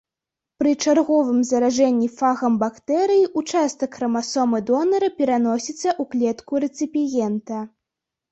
[0.61, 7.57] Пры чарговым заражэнні фагам бактэрыі ўчастак храмасомы донара пераносіцца ў клетку рэцыпіента.